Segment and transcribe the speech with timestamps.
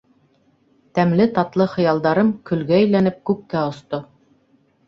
[0.99, 4.05] Тәмле-татлы хыялдарым, көлгә әйләнеп, күккә осто.